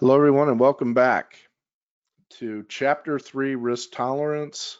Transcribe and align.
Hello, 0.00 0.16
everyone, 0.16 0.48
and 0.48 0.58
welcome 0.58 0.94
back 0.94 1.36
to 2.30 2.64
Chapter 2.70 3.18
3 3.18 3.54
Risk 3.54 3.92
Tolerance. 3.92 4.78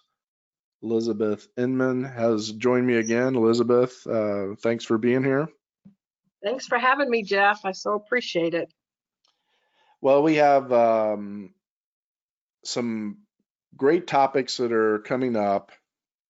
Elizabeth 0.82 1.46
Inman 1.58 2.04
has 2.04 2.50
joined 2.53 2.87
me 2.87 2.96
again. 2.96 3.37
Elizabeth, 3.37 4.06
uh, 4.06 4.54
thanks 4.62 4.87
for 4.87 4.96
being 4.96 5.22
here. 5.22 5.46
Thanks 6.43 6.67
for 6.67 6.79
having 6.79 7.11
me, 7.11 7.22
Jeff. 7.22 7.67
I 7.67 7.72
so 7.72 7.96
appreciate 7.96 8.54
it. 8.54 8.72
Well, 10.01 10.22
we 10.22 10.37
have 10.37 10.72
um, 10.72 11.52
some 12.64 13.18
great 13.77 14.07
topics 14.07 14.57
that 14.57 14.73
are 14.73 15.00
coming 15.00 15.37
up. 15.37 15.71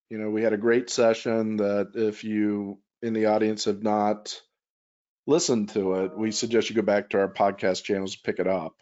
You 0.09 0.17
know, 0.17 0.31
we 0.31 0.43
had 0.43 0.51
a 0.51 0.57
great 0.57 0.89
session 0.89 1.55
that 1.57 1.91
if 1.95 2.25
you 2.25 2.77
in 3.01 3.13
the 3.13 3.27
audience 3.27 3.63
have 3.63 3.83
not 3.83 4.37
listened 5.27 5.69
to 5.69 5.93
it, 5.95 6.17
we 6.17 6.31
suggest 6.31 6.69
you 6.69 6.75
go 6.75 6.81
back 6.81 7.09
to 7.09 7.19
our 7.19 7.31
podcast 7.31 7.83
channels 7.83 8.15
to 8.15 8.21
pick 8.23 8.39
it 8.39 8.47
up. 8.47 8.75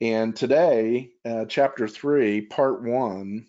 And 0.00 0.34
today, 0.34 1.10
uh, 1.24 1.44
chapter 1.44 1.86
three, 1.86 2.40
part 2.40 2.82
one, 2.82 3.46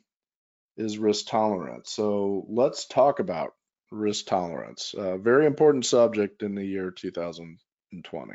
is 0.78 0.98
risk 0.98 1.28
tolerance. 1.28 1.92
So 1.92 2.46
let's 2.50 2.86
talk 2.86 3.20
about 3.20 3.54
risk 3.92 4.26
tolerance. 4.26 4.94
A 4.98 5.18
very 5.18 5.46
important 5.46 5.86
subject 5.86 6.44
in 6.44 6.56
the 6.56 6.66
year 6.66 6.92
2020. 6.92 8.34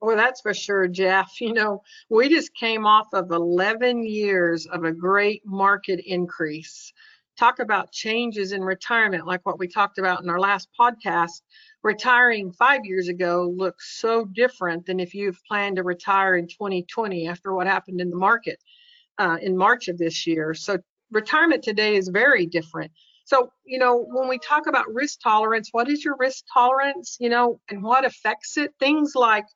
Well, 0.00 0.16
that's 0.16 0.40
for 0.40 0.54
sure, 0.54 0.86
Jeff. 0.88 1.40
You 1.40 1.52
know, 1.52 1.82
we 2.10 2.28
just 2.28 2.54
came 2.54 2.86
off 2.86 3.08
of 3.12 3.30
11 3.30 4.06
years 4.06 4.66
of 4.66 4.84
a 4.84 4.92
great 4.92 5.42
market 5.44 6.00
increase. 6.04 6.92
Talk 7.38 7.58
about 7.58 7.92
changes 7.92 8.52
in 8.52 8.62
retirement, 8.62 9.26
like 9.26 9.44
what 9.44 9.58
we 9.58 9.68
talked 9.68 9.98
about 9.98 10.22
in 10.22 10.30
our 10.30 10.40
last 10.40 10.68
podcast 10.78 11.42
retiring 11.82 12.50
five 12.52 12.80
years 12.84 13.08
ago 13.08 13.52
looks 13.54 14.00
so 14.00 14.24
different 14.24 14.86
than 14.86 15.00
if 15.00 15.14
you've 15.14 15.40
planned 15.46 15.76
to 15.76 15.82
retire 15.82 16.36
in 16.36 16.48
2020 16.48 17.28
after 17.28 17.54
what 17.54 17.66
happened 17.66 18.00
in 18.00 18.10
the 18.10 18.16
market 18.16 18.58
uh, 19.18 19.36
in 19.40 19.56
March 19.56 19.88
of 19.88 19.98
this 19.98 20.26
year. 20.26 20.54
So 20.54 20.78
retirement 21.12 21.62
today 21.62 21.96
is 21.96 22.08
very 22.08 22.46
different. 22.46 22.90
So, 23.24 23.50
you 23.64 23.78
know, 23.78 24.06
when 24.08 24.28
we 24.28 24.38
talk 24.38 24.66
about 24.66 24.92
risk 24.92 25.20
tolerance, 25.20 25.68
what 25.72 25.88
is 25.88 26.04
your 26.04 26.16
risk 26.18 26.44
tolerance, 26.52 27.16
you 27.20 27.28
know, 27.28 27.60
and 27.70 27.82
what 27.82 28.04
affects 28.04 28.56
it? 28.56 28.72
Things 28.78 29.14
like 29.14 29.46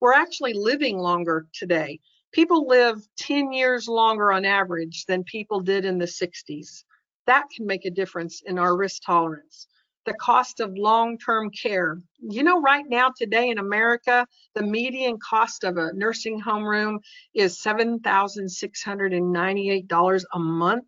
we're 0.00 0.14
actually 0.14 0.54
living 0.54 0.98
longer 0.98 1.46
today. 1.52 2.00
People 2.32 2.66
live 2.66 3.00
10 3.16 3.52
years 3.52 3.88
longer 3.88 4.32
on 4.32 4.44
average 4.44 5.04
than 5.06 5.24
people 5.24 5.60
did 5.60 5.84
in 5.84 5.98
the 5.98 6.06
60s. 6.06 6.84
That 7.28 7.44
can 7.54 7.66
make 7.66 7.84
a 7.84 7.90
difference 7.90 8.42
in 8.44 8.58
our 8.58 8.76
risk 8.76 9.02
tolerance 9.06 9.68
the 10.08 10.14
cost 10.14 10.58
of 10.60 10.76
long-term 10.76 11.50
care. 11.50 12.00
You 12.18 12.42
know, 12.42 12.62
right 12.62 12.86
now 12.88 13.12
today 13.16 13.50
in 13.50 13.58
America, 13.58 14.26
the 14.54 14.62
median 14.62 15.18
cost 15.18 15.64
of 15.64 15.76
a 15.76 15.92
nursing 15.92 16.40
home 16.40 16.64
room 16.64 17.00
is 17.34 17.58
$7,698 17.58 20.24
a 20.32 20.38
month. 20.38 20.86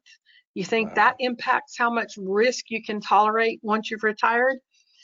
You 0.54 0.64
think 0.64 0.88
wow. 0.88 0.94
that 0.94 1.16
impacts 1.18 1.76
how 1.76 1.90
much 1.90 2.14
risk 2.16 2.70
you 2.70 2.82
can 2.82 3.02
tolerate 3.02 3.60
once 3.62 3.90
you've 3.90 4.02
retired? 4.02 4.56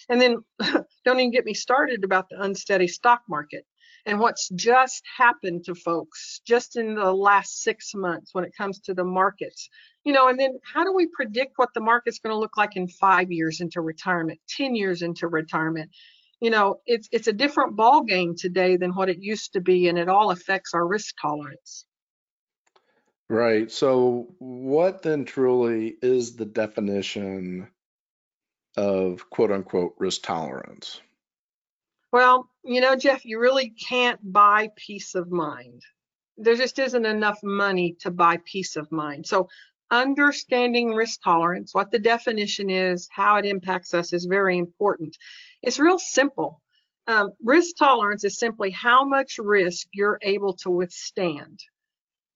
And 0.08 0.18
then 0.18 0.38
don't 1.04 1.20
even 1.20 1.30
get 1.30 1.44
me 1.44 1.52
started 1.52 2.02
about 2.02 2.30
the 2.30 2.40
unsteady 2.40 2.88
stock 2.88 3.20
market 3.28 3.66
and 4.06 4.20
what's 4.20 4.48
just 4.50 5.02
happened 5.18 5.64
to 5.64 5.74
folks 5.74 6.40
just 6.46 6.76
in 6.76 6.94
the 6.94 7.12
last 7.12 7.62
six 7.62 7.92
months 7.94 8.32
when 8.32 8.44
it 8.44 8.56
comes 8.56 8.78
to 8.80 8.94
the 8.94 9.04
markets. 9.04 9.68
You 10.04 10.12
know 10.12 10.28
and 10.28 10.38
then 10.38 10.58
how 10.62 10.84
do 10.84 10.94
we 10.94 11.08
predict 11.08 11.54
what 11.56 11.74
the 11.74 11.80
market's 11.80 12.20
going 12.20 12.32
to 12.32 12.38
look 12.38 12.56
like 12.56 12.76
in 12.76 12.86
five 12.88 13.32
years 13.32 13.60
into 13.60 13.80
retirement 13.80 14.40
10 14.56 14.76
years 14.76 15.02
into 15.02 15.26
retirement? 15.26 15.90
You 16.40 16.50
know 16.50 16.80
it's 16.86 17.08
it's 17.10 17.26
a 17.26 17.32
different 17.32 17.76
ball 17.76 18.04
game 18.04 18.36
today 18.36 18.76
than 18.76 18.94
what 18.94 19.08
it 19.08 19.18
used 19.20 19.54
to 19.54 19.60
be 19.60 19.88
and 19.88 19.98
it 19.98 20.08
all 20.08 20.30
affects 20.30 20.72
our 20.72 20.86
risk 20.86 21.16
tolerance. 21.20 21.84
Right. 23.28 23.70
So 23.72 24.28
what 24.38 25.02
then 25.02 25.24
truly 25.24 25.96
is 26.00 26.36
the 26.36 26.46
definition 26.46 27.69
of 28.76 29.28
quote 29.31 29.50
unquote 29.50 29.94
risk 29.98 30.22
tolerance 30.22 31.00
well, 32.16 32.49
you 32.65 32.81
know, 32.81 32.97
Jeff, 32.97 33.27
you 33.27 33.38
really 33.38 33.69
can't 33.69 34.19
buy 34.32 34.71
peace 34.75 35.15
of 35.15 35.31
mind. 35.31 35.82
There 36.38 36.56
just 36.56 36.78
isn't 36.78 37.04
enough 37.04 37.38
money 37.43 37.94
to 38.00 38.10
buy 38.10 38.38
peace 38.47 38.77
of 38.77 38.91
mind. 38.91 39.27
So, 39.27 39.50
understanding 39.91 40.94
risk 40.94 41.21
tolerance, 41.22 41.75
what 41.75 41.91
the 41.91 41.99
definition 41.99 42.71
is, 42.71 43.06
how 43.12 43.37
it 43.37 43.44
impacts 43.44 43.93
us 43.93 44.15
is 44.15 44.25
very 44.25 44.56
important. 44.56 45.15
It's 45.60 45.78
real 45.78 45.99
simple. 45.99 46.62
Um, 47.06 47.32
risk 47.44 47.76
tolerance 47.76 48.25
is 48.25 48.38
simply 48.38 48.71
how 48.71 49.05
much 49.05 49.37
risk 49.37 49.87
you're 49.93 50.19
able 50.22 50.55
to 50.62 50.71
withstand. 50.71 51.60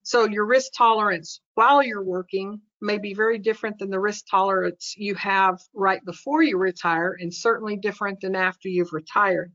So, 0.03 0.27
your 0.27 0.45
risk 0.45 0.73
tolerance 0.77 1.41
while 1.55 1.83
you're 1.83 2.05
working 2.05 2.61
may 2.83 2.99
be 2.99 3.15
very 3.15 3.39
different 3.39 3.79
than 3.79 3.89
the 3.89 3.99
risk 3.99 4.27
tolerance 4.31 4.95
you 4.99 5.15
have 5.15 5.59
right 5.73 6.05
before 6.05 6.43
you 6.43 6.59
retire, 6.59 7.17
and 7.19 7.33
certainly 7.33 7.79
different 7.79 8.21
than 8.21 8.37
after 8.37 8.69
you've 8.69 8.93
retired. 8.93 9.55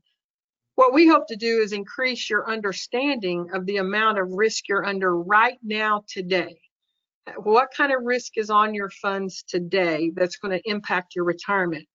What 0.76 0.92
we 0.92 1.08
hope 1.08 1.26
to 1.28 1.36
do 1.36 1.60
is 1.60 1.72
increase 1.72 2.28
your 2.28 2.50
understanding 2.50 3.48
of 3.54 3.64
the 3.64 3.78
amount 3.78 4.18
of 4.18 4.32
risk 4.32 4.68
you're 4.68 4.84
under 4.84 5.16
right 5.16 5.58
now 5.62 6.04
today. 6.06 6.60
What 7.38 7.70
kind 7.74 7.92
of 7.92 8.02
risk 8.04 8.36
is 8.36 8.50
on 8.50 8.74
your 8.74 8.90
funds 8.90 9.42
today 9.42 10.12
that's 10.14 10.36
going 10.36 10.52
to 10.52 10.70
impact 10.70 11.16
your 11.16 11.24
retirement? 11.24 11.88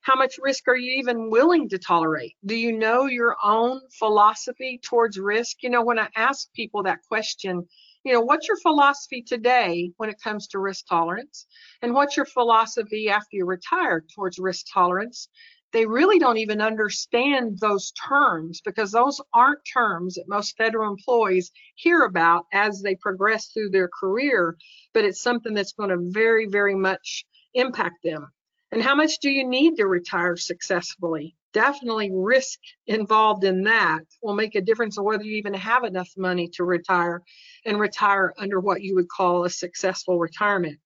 How 0.00 0.16
much 0.16 0.40
risk 0.42 0.66
are 0.66 0.76
you 0.76 0.98
even 0.98 1.30
willing 1.30 1.68
to 1.68 1.78
tolerate? 1.78 2.34
Do 2.44 2.56
you 2.56 2.76
know 2.76 3.06
your 3.06 3.36
own 3.42 3.80
philosophy 4.00 4.80
towards 4.82 5.16
risk? 5.16 5.62
You 5.62 5.70
know, 5.70 5.84
when 5.84 6.00
I 6.00 6.08
ask 6.16 6.52
people 6.54 6.82
that 6.82 7.02
question, 7.06 7.64
you 8.04 8.12
know, 8.12 8.20
what's 8.20 8.48
your 8.48 8.58
philosophy 8.58 9.22
today 9.22 9.92
when 9.96 10.10
it 10.10 10.20
comes 10.20 10.48
to 10.48 10.58
risk 10.58 10.86
tolerance? 10.88 11.46
And 11.82 11.94
what's 11.94 12.16
your 12.16 12.26
philosophy 12.26 13.08
after 13.08 13.36
you 13.36 13.46
retire 13.46 14.04
towards 14.12 14.40
risk 14.40 14.66
tolerance? 14.74 15.28
They 15.74 15.86
really 15.86 16.20
don't 16.20 16.38
even 16.38 16.60
understand 16.62 17.58
those 17.58 17.92
terms 18.08 18.60
because 18.64 18.92
those 18.92 19.20
aren't 19.34 19.58
terms 19.70 20.14
that 20.14 20.28
most 20.28 20.56
federal 20.56 20.88
employees 20.88 21.50
hear 21.74 22.04
about 22.04 22.46
as 22.52 22.80
they 22.80 22.94
progress 22.94 23.48
through 23.48 23.70
their 23.70 23.88
career, 23.88 24.56
but 24.94 25.04
it's 25.04 25.20
something 25.20 25.52
that's 25.52 25.72
going 25.72 25.90
to 25.90 25.98
very, 25.98 26.46
very 26.46 26.76
much 26.76 27.24
impact 27.54 27.96
them. 28.04 28.28
And 28.70 28.82
how 28.82 28.94
much 28.94 29.18
do 29.18 29.28
you 29.28 29.44
need 29.44 29.76
to 29.76 29.86
retire 29.86 30.36
successfully? 30.36 31.34
Definitely 31.52 32.10
risk 32.12 32.60
involved 32.86 33.42
in 33.42 33.64
that 33.64 34.02
will 34.22 34.34
make 34.34 34.54
a 34.54 34.60
difference 34.60 34.96
on 34.96 35.04
whether 35.04 35.24
you 35.24 35.36
even 35.36 35.54
have 35.54 35.82
enough 35.82 36.10
money 36.16 36.48
to 36.54 36.62
retire 36.62 37.20
and 37.64 37.80
retire 37.80 38.32
under 38.38 38.60
what 38.60 38.80
you 38.80 38.94
would 38.94 39.08
call 39.08 39.44
a 39.44 39.50
successful 39.50 40.20
retirement. 40.20 40.78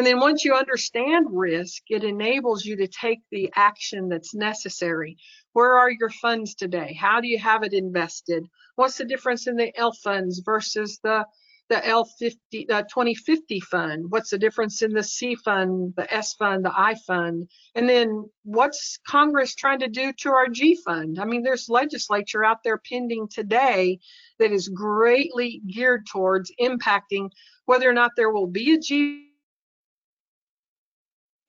And 0.00 0.06
then 0.06 0.18
once 0.18 0.46
you 0.46 0.54
understand 0.54 1.26
risk, 1.30 1.82
it 1.90 2.04
enables 2.04 2.64
you 2.64 2.74
to 2.76 2.86
take 2.86 3.20
the 3.30 3.52
action 3.54 4.08
that's 4.08 4.34
necessary. 4.34 5.18
Where 5.52 5.76
are 5.76 5.90
your 5.90 6.08
funds 6.08 6.54
today? 6.54 6.96
How 6.98 7.20
do 7.20 7.28
you 7.28 7.38
have 7.38 7.64
it 7.64 7.74
invested? 7.74 8.46
What's 8.76 8.96
the 8.96 9.04
difference 9.04 9.46
in 9.46 9.56
the 9.56 9.78
L 9.78 9.92
funds 9.92 10.38
versus 10.38 10.98
the 11.02 11.26
the 11.68 11.74
L50 11.74 12.70
uh, 12.70 12.82
2050 12.84 13.60
fund? 13.60 14.06
What's 14.08 14.30
the 14.30 14.38
difference 14.38 14.80
in 14.80 14.94
the 14.94 15.02
C 15.02 15.34
fund, 15.34 15.92
the 15.98 16.10
S 16.10 16.32
fund, 16.32 16.64
the 16.64 16.72
I 16.74 16.94
fund? 17.06 17.50
And 17.74 17.86
then 17.86 18.24
what's 18.42 18.98
Congress 19.06 19.54
trying 19.54 19.80
to 19.80 19.88
do 19.88 20.14
to 20.14 20.30
our 20.30 20.48
G 20.48 20.78
fund? 20.82 21.18
I 21.20 21.26
mean, 21.26 21.42
there's 21.42 21.68
legislature 21.68 22.42
out 22.42 22.64
there 22.64 22.78
pending 22.78 23.28
today 23.28 23.98
that 24.38 24.50
is 24.50 24.66
greatly 24.68 25.60
geared 25.70 26.06
towards 26.06 26.50
impacting 26.58 27.28
whether 27.66 27.86
or 27.86 27.92
not 27.92 28.12
there 28.16 28.32
will 28.32 28.46
be 28.46 28.72
a 28.72 28.78
G 28.78 29.26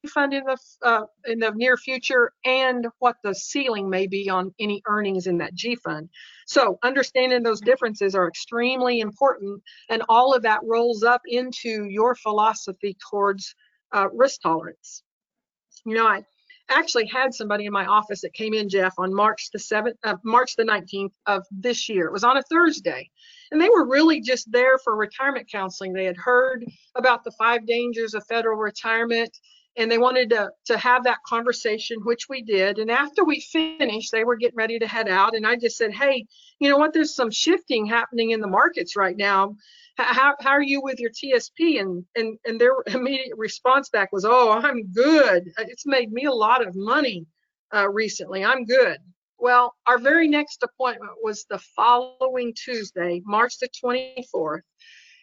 fund 0.09 0.33
in 0.33 0.43
the 0.43 0.57
uh, 0.83 1.03
in 1.25 1.39
the 1.39 1.51
near 1.51 1.77
future 1.77 2.31
and 2.45 2.87
what 2.99 3.17
the 3.23 3.35
ceiling 3.35 3.89
may 3.89 4.07
be 4.07 4.29
on 4.29 4.53
any 4.59 4.81
earnings 4.87 5.27
in 5.27 5.37
that 5.37 5.53
G 5.53 5.75
fund. 5.75 6.09
So 6.45 6.79
understanding 6.83 7.43
those 7.43 7.61
differences 7.61 8.15
are 8.15 8.27
extremely 8.27 8.99
important, 8.99 9.61
and 9.89 10.03
all 10.09 10.33
of 10.33 10.43
that 10.43 10.61
rolls 10.63 11.03
up 11.03 11.21
into 11.25 11.85
your 11.85 12.15
philosophy 12.15 12.97
towards 13.09 13.55
uh, 13.93 14.07
risk 14.13 14.41
tolerance. 14.41 15.03
You 15.85 15.95
know, 15.95 16.07
I 16.07 16.23
actually 16.69 17.07
had 17.07 17.33
somebody 17.33 17.65
in 17.65 17.73
my 17.73 17.85
office 17.85 18.21
that 18.21 18.33
came 18.33 18.53
in, 18.53 18.69
Jeff, 18.69 18.93
on 18.97 19.13
March 19.13 19.49
the 19.51 19.59
7th, 19.59 19.93
uh, 20.03 20.15
March 20.23 20.55
the 20.55 20.63
19th 20.63 21.13
of 21.25 21.43
this 21.51 21.89
year. 21.89 22.05
It 22.05 22.13
was 22.13 22.23
on 22.23 22.37
a 22.37 22.43
Thursday. 22.43 23.09
And 23.51 23.59
they 23.59 23.69
were 23.69 23.85
really 23.85 24.21
just 24.21 24.49
there 24.51 24.77
for 24.77 24.95
retirement 24.95 25.49
counseling. 25.51 25.91
They 25.91 26.05
had 26.05 26.15
heard 26.15 26.63
about 26.95 27.23
the 27.23 27.31
five 27.31 27.67
dangers 27.67 28.13
of 28.13 28.25
federal 28.27 28.57
retirement 28.57 29.37
and 29.77 29.89
they 29.89 29.97
wanted 29.97 30.29
to, 30.31 30.51
to 30.65 30.77
have 30.77 31.05
that 31.05 31.23
conversation, 31.25 31.99
which 32.03 32.27
we 32.27 32.41
did. 32.41 32.77
And 32.77 32.91
after 32.91 33.23
we 33.23 33.39
finished, 33.39 34.11
they 34.11 34.23
were 34.23 34.35
getting 34.35 34.57
ready 34.57 34.79
to 34.79 34.87
head 34.87 35.07
out. 35.07 35.35
And 35.35 35.47
I 35.47 35.55
just 35.55 35.77
said, 35.77 35.93
Hey, 35.93 36.25
you 36.59 36.69
know 36.69 36.77
what? 36.77 36.93
There's 36.93 37.15
some 37.15 37.31
shifting 37.31 37.85
happening 37.85 38.31
in 38.31 38.41
the 38.41 38.47
markets 38.47 38.95
right 38.95 39.15
now. 39.15 39.55
How, 39.97 40.35
how 40.39 40.51
are 40.51 40.61
you 40.61 40.81
with 40.81 40.99
your 40.99 41.11
TSP? 41.11 41.79
And, 41.79 42.03
and, 42.15 42.37
and 42.45 42.59
their 42.59 42.73
immediate 42.87 43.37
response 43.37 43.89
back 43.89 44.11
was, 44.11 44.25
Oh, 44.25 44.51
I'm 44.51 44.91
good. 44.91 45.49
It's 45.59 45.85
made 45.85 46.11
me 46.11 46.25
a 46.25 46.31
lot 46.31 46.65
of 46.65 46.75
money 46.75 47.25
uh, 47.73 47.89
recently. 47.89 48.43
I'm 48.43 48.65
good. 48.65 48.97
Well, 49.37 49.73
our 49.87 49.97
very 49.97 50.27
next 50.27 50.61
appointment 50.63 51.13
was 51.23 51.45
the 51.49 51.57
following 51.75 52.53
Tuesday, 52.53 53.21
March 53.25 53.57
the 53.57 53.69
24th. 53.83 54.61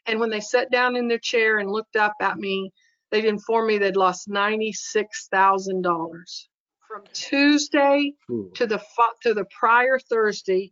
And 0.07 0.19
when 0.19 0.31
they 0.31 0.41
sat 0.41 0.73
down 0.73 0.97
in 0.97 1.07
their 1.07 1.19
chair 1.19 1.59
and 1.59 1.71
looked 1.71 1.95
up 1.95 2.15
at 2.21 2.39
me, 2.39 2.73
they'd 3.11 3.25
informed 3.25 3.69
me 3.69 3.79
they'd 3.79 3.97
lost 3.97 4.29
$96,000. 4.29 6.49
From 6.89 7.03
Tuesday 7.13 8.15
Ooh. 8.31 8.51
to 8.55 8.67
the 8.67 8.79
fo- 8.79 9.15
to 9.23 9.35
the 9.35 9.45
prior 9.59 9.99
Thursday, 9.99 10.71